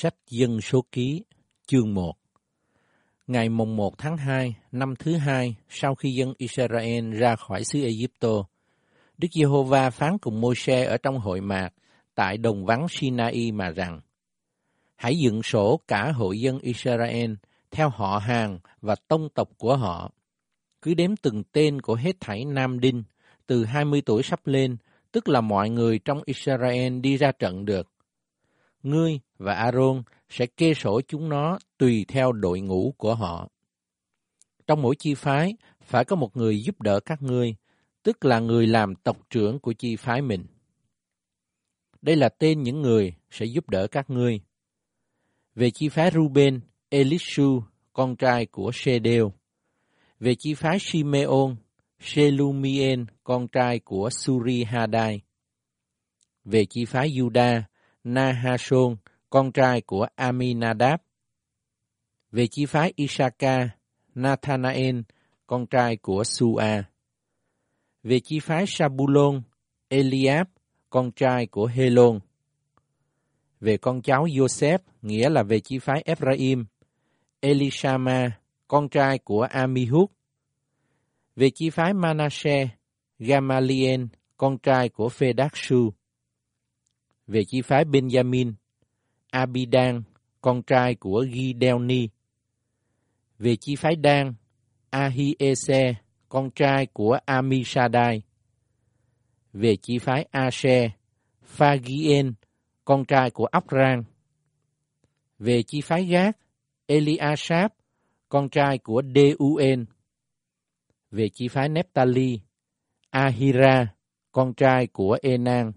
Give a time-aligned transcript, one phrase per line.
[0.00, 1.24] Sách Dân Số Ký,
[1.66, 2.16] chương 1
[3.26, 7.82] Ngày mùng 1 tháng 2, năm thứ hai, sau khi dân Israel ra khỏi xứ
[7.82, 8.44] Egypto,
[9.18, 11.68] Đức Giê-hô-va phán cùng Môi-se ở trong hội mạc
[12.14, 14.00] tại đồng vắng Sinai mà rằng,
[14.96, 17.32] Hãy dựng sổ cả hội dân Israel
[17.70, 20.12] theo họ hàng và tông tộc của họ.
[20.82, 23.02] Cứ đếm từng tên của hết thảy Nam Đinh,
[23.46, 24.76] từ 20 tuổi sắp lên,
[25.12, 27.88] tức là mọi người trong Israel đi ra trận được
[28.82, 33.48] ngươi và Aaron sẽ kê sổ chúng nó tùy theo đội ngũ của họ.
[34.66, 37.54] Trong mỗi chi phái, phải có một người giúp đỡ các ngươi,
[38.02, 40.46] tức là người làm tộc trưởng của chi phái mình.
[42.02, 44.40] Đây là tên những người sẽ giúp đỡ các ngươi.
[45.54, 49.32] Về chi phái Ruben, Elishu, con trai của Shedeo.
[50.20, 51.56] Về chi phái Simeon,
[52.00, 55.20] Shelumien, con trai của Suri Hadai.
[56.44, 57.62] Về chi phái Judah,
[58.04, 58.96] Nahashon,
[59.30, 61.00] con trai của Aminadab.
[62.32, 63.68] Về chi phái Isaka,
[64.14, 65.00] Nathanael,
[65.46, 66.62] con trai của Sua.
[68.02, 69.42] Về chi phái Sabulon,
[69.88, 70.46] Eliab,
[70.90, 72.20] con trai của Helon.
[73.60, 76.64] Về con cháu Joseph, nghĩa là về chi phái Ephraim,
[77.40, 78.30] Elishama,
[78.68, 80.08] con trai của Amihud.
[81.36, 82.68] Về chi phái Manasseh,
[83.18, 84.04] Gamaliel,
[84.36, 85.92] con trai của Phedakshu
[87.28, 88.52] về chi phái Benjamin,
[89.30, 90.02] Abidan,
[90.40, 92.08] con trai của Gideoni.
[93.38, 94.34] Về chi phái Dan,
[94.90, 95.94] Ahiese,
[96.28, 98.22] con trai của Amishadai.
[99.52, 100.90] Về chi phái Ashe,
[101.42, 102.32] Phagien,
[102.84, 104.04] con trai của Okrang.
[105.38, 106.38] Về chi phái Gác,
[106.86, 107.70] Eliashab,
[108.28, 109.84] con trai của Deuen.
[111.10, 112.40] Về chi phái Nephtali,
[113.10, 113.94] Ahira,
[114.32, 115.72] con trai của Enan.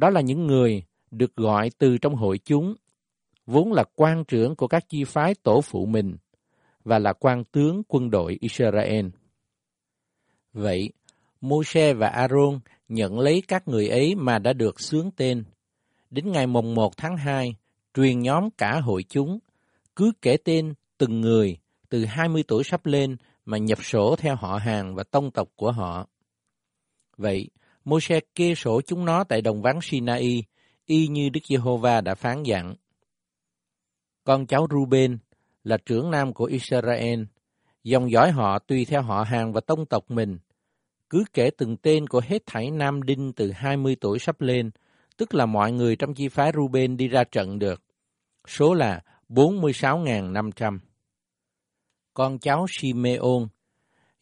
[0.00, 2.74] Đó là những người được gọi từ trong hội chúng,
[3.46, 6.16] vốn là quan trưởng của các chi phái tổ phụ mình
[6.84, 9.06] và là quan tướng quân đội Israel.
[10.52, 10.90] Vậy,
[11.40, 15.44] Môi-se và Aaron nhận lấy các người ấy mà đã được xướng tên.
[16.10, 17.56] Đến ngày mùng 1 tháng 2,
[17.94, 19.38] truyền nhóm cả hội chúng,
[19.96, 21.56] cứ kể tên từng người
[21.88, 25.72] từ 20 tuổi sắp lên mà nhập sổ theo họ hàng và tông tộc của
[25.72, 26.06] họ.
[27.16, 27.50] Vậy,
[27.84, 30.44] Môi-se kê sổ chúng nó tại đồng vắng Sinai,
[30.86, 32.74] y như Đức Giê-hô-va đã phán dặn.
[34.24, 35.18] Con cháu Ruben
[35.64, 37.22] là trưởng nam của Israel,
[37.84, 40.38] dòng dõi họ tùy theo họ hàng và tông tộc mình.
[41.10, 44.70] Cứ kể từng tên của hết thảy nam đinh từ 20 tuổi sắp lên,
[45.16, 47.82] tức là mọi người trong chi phái Ruben đi ra trận được.
[48.48, 50.78] Số là 46.500.
[52.14, 53.48] Con cháu Simeon,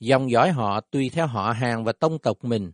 [0.00, 2.72] dòng dõi họ tùy theo họ hàng và tông tộc mình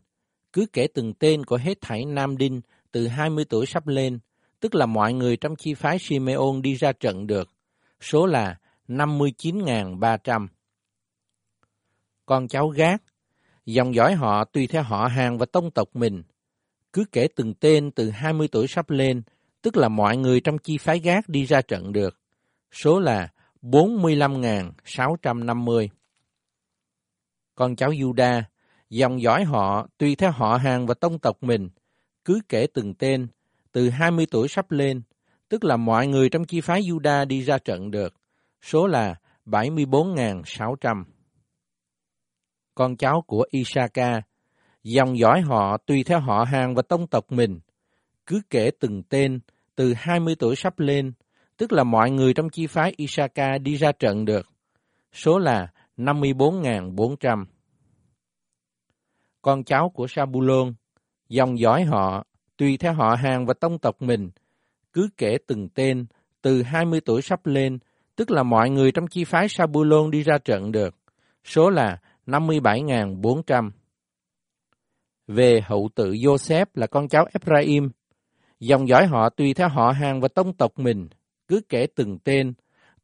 [0.54, 2.60] cứ kể từng tên của hết thảy Nam Đinh
[2.92, 4.19] từ 20 tuổi sắp lên,
[4.60, 7.48] tức là mọi người trong chi phái Simeon đi ra trận được.
[8.00, 10.47] Số là 59.300.
[12.26, 13.03] Con cháu gác,
[13.66, 16.22] dòng dõi họ tùy theo họ hàng và tông tộc mình.
[16.93, 19.22] Cứ kể từng tên từ 20 tuổi sắp lên,
[19.62, 22.19] tức là mọi người trong chi phái gác đi ra trận được.
[22.72, 23.28] Số là
[23.62, 25.88] 45.650.
[27.54, 28.43] Con cháu Judah,
[28.94, 31.69] Dòng dõi họ tùy theo họ hàng và tông tộc mình,
[32.25, 33.27] cứ kể từng tên,
[33.72, 35.03] từ 20 tuổi sắp lên,
[35.49, 38.15] tức là mọi người trong chi phái Juda đi ra trận được,
[38.62, 39.15] số là
[39.47, 41.05] 74.600.
[42.75, 44.21] Con cháu của Isaka,
[44.82, 47.61] dòng dõi họ tùy theo họ hàng và tông tộc mình,
[48.26, 49.41] cứ kể từng tên,
[49.75, 51.12] từ 20 tuổi sắp lên,
[51.56, 54.47] tức là mọi người trong chi phái Isaka đi ra trận được,
[55.12, 57.44] số là 54.400
[59.44, 60.75] con cháu của Sabulon,
[61.28, 62.25] dòng dõi họ,
[62.56, 64.31] tùy theo họ hàng và tông tộc mình,
[64.93, 66.06] cứ kể từng tên,
[66.43, 67.78] từ 20 tuổi sắp lên,
[68.16, 70.94] tức là mọi người trong chi phái Sabulon đi ra trận được.
[71.44, 73.71] Số là 57.400.
[75.27, 77.91] Về hậu tự Joseph là con cháu Ephraim,
[78.61, 81.08] dòng dõi họ tùy theo họ hàng và tông tộc mình,
[81.49, 82.52] cứ kể từng tên,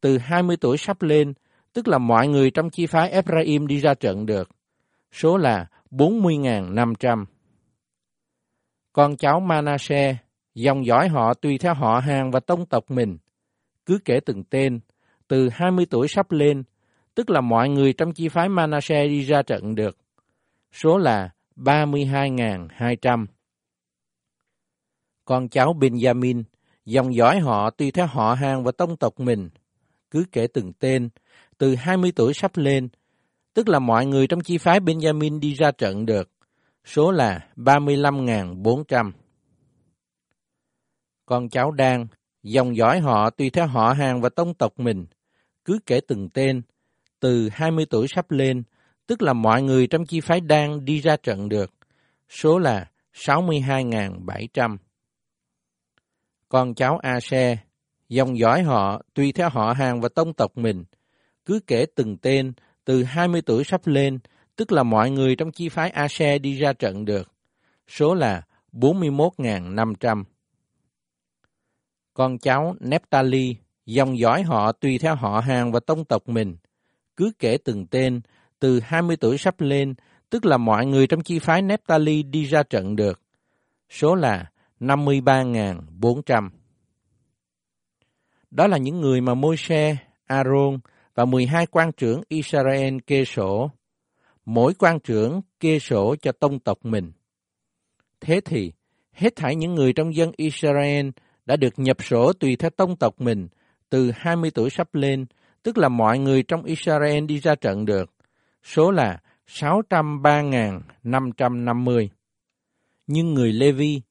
[0.01, 1.33] từ 20 tuổi sắp lên,
[1.73, 4.49] tức là mọi người trong chi phái Ephraim đi ra trận được.
[5.11, 7.25] Số là 40.500.
[8.93, 10.17] Con cháu Manasseh,
[10.55, 13.17] dòng dõi họ tùy theo họ hàng và tông tộc mình,
[13.85, 14.79] cứ kể từng tên,
[15.27, 16.63] từ 20 tuổi sắp lên,
[17.15, 19.97] tức là mọi người trong chi phái Manasseh đi ra trận được.
[20.71, 23.25] Số là 32.200.
[25.25, 26.43] Con cháu Benjamin,
[26.85, 29.49] dòng dõi họ tùy theo họ hàng và tông tộc mình,
[30.11, 31.09] cứ kể từng tên,
[31.57, 32.89] từ 20 tuổi sắp lên,
[33.53, 36.29] tức là mọi người trong chi phái Benjamin đi ra trận được,
[36.85, 39.11] số là 35.400.
[41.25, 42.07] Con cháu Đan,
[42.43, 45.05] dòng dõi họ tùy theo họ hàng và tông tộc mình,
[45.65, 46.61] cứ kể từng tên,
[47.19, 48.63] từ 20 tuổi sắp lên,
[49.07, 51.71] tức là mọi người trong chi phái đang đi ra trận được,
[52.29, 54.77] số là 62.700.
[56.49, 57.57] Con cháu A-xe,
[58.09, 60.83] dòng dõi họ tùy theo họ hàng và tông tộc mình,
[61.45, 62.53] cứ kể từng tên,
[62.85, 64.19] từ 20 tuổi sắp lên,
[64.55, 67.31] tức là mọi người trong chi phái Ase đi ra trận được,
[67.87, 68.41] số là
[68.73, 70.23] 41.500.
[72.13, 73.55] Con cháu Neptali,
[73.85, 76.57] dòng dõi họ tùy theo họ hàng và tông tộc mình,
[77.15, 78.21] cứ kể từng tên,
[78.59, 79.93] từ 20 tuổi sắp lên,
[80.29, 83.21] tức là mọi người trong chi phái Neptali đi ra trận được.
[83.89, 86.49] Số là 53.400.
[88.51, 90.79] Đó là những người mà Môi-se, Aaron
[91.15, 93.71] và 12 quan trưởng Israel kê sổ.
[94.45, 97.11] Mỗi quan trưởng kê sổ cho tông tộc mình.
[98.21, 98.71] Thế thì,
[99.11, 101.09] hết thảy những người trong dân Israel
[101.45, 103.47] đã được nhập sổ tùy theo tông tộc mình
[103.89, 105.25] từ 20 tuổi sắp lên,
[105.63, 108.11] tức là mọi người trong Israel đi ra trận được.
[108.63, 109.17] Số là
[109.47, 112.07] 603.550.
[113.07, 114.01] Nhưng người Levi,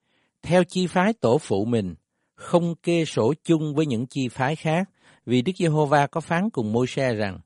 [0.43, 1.95] theo chi phái tổ phụ mình,
[2.35, 4.91] không kê sổ chung với những chi phái khác,
[5.31, 7.41] vì Đức Giê-hô-va có phán cùng Môi-se rằng,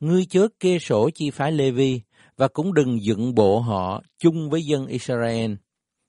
[0.00, 2.00] Ngươi chớ kê sổ chi phái Lê-vi
[2.36, 5.52] và cũng đừng dựng bộ họ chung với dân Israel.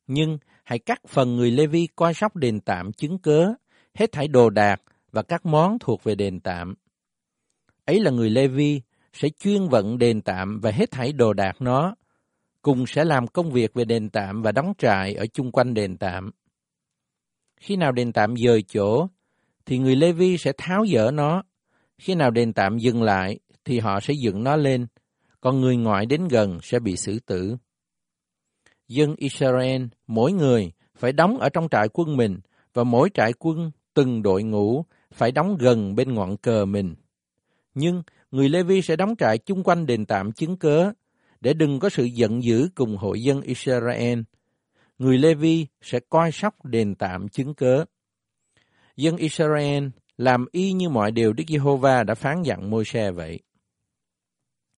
[0.08, 3.54] Nhưng hãy cắt phần người Lê-vi coi sóc đền tạm chứng cớ,
[3.94, 4.82] hết thảy đồ đạc
[5.12, 6.76] và các món thuộc về đền tạm.
[7.86, 8.82] Ấy là người Lê-vi
[9.14, 11.96] sẽ chuyên vận đền tạm và hết thảy đồ đạc nó,
[12.62, 15.98] cùng sẽ làm công việc về đền tạm và đóng trại ở chung quanh đền
[15.98, 16.32] tạm.
[17.60, 19.08] Khi nào đền tạm dời chỗ,
[19.66, 21.44] thì người Levi sẽ tháo dỡ nó.
[21.98, 24.88] Khi nào đền tạm dừng lại, thì họ sẽ dựng nó lên,
[25.42, 27.58] còn người ngoại đến gần sẽ bị xử tử.
[28.88, 32.40] Dân Israel, mỗi người phải đóng ở trong trại quân mình,
[32.74, 36.96] và mỗi trại quân, từng đội ngũ, phải đóng gần bên ngọn cờ mình.
[37.74, 40.92] Nhưng người Lê-vi sẽ đóng trại chung quanh đền tạm chứng cớ,
[41.42, 44.20] để đừng có sự giận dữ cùng hội dân Israel.
[45.00, 47.86] Người Lê-vi sẽ coi sóc đền tạm chứng cớ.
[49.02, 49.88] Dân Israel
[50.18, 53.40] làm y như mọi điều Đức Giê-hô-va đã phán dặn Môi-se vậy.